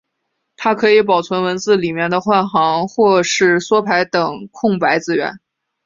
[0.57, 5.39] 它可以保存文字里面的换行或是缩排等空白字元。